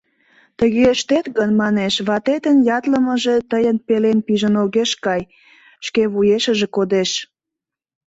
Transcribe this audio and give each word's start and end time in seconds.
Тыге 0.57 0.83
ыштет 0.93 1.25
гын, 1.37 1.49
манеш, 1.61 1.93
ватетын 2.07 2.57
ятлымыже 2.77 3.35
тыйын 3.51 3.77
пелен 3.87 4.17
пижын 4.25 4.55
огеш 4.63 4.91
кай, 5.05 5.21
шке 5.85 6.03
вуешыже 6.13 6.67
кодеш... 6.75 7.11